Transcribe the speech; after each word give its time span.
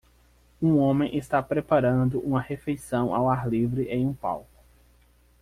Um 0.59 0.79
homem 0.79 1.15
está 1.15 1.43
preparando 1.43 2.19
uma 2.21 2.41
refeição 2.41 3.13
ao 3.13 3.29
ar 3.29 3.47
livre 3.47 3.83
em 3.87 4.03
um 4.03 4.15
palco. 4.15 4.49